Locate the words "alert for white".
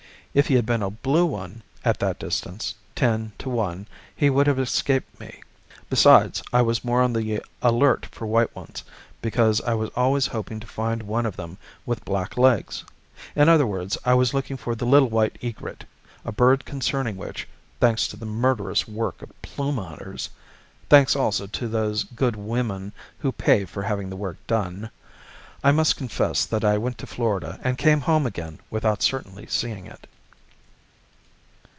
7.61-8.55